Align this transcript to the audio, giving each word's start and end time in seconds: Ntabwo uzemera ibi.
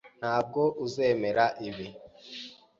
Ntabwo 0.19 0.61
uzemera 0.85 1.45
ibi. 1.67 1.87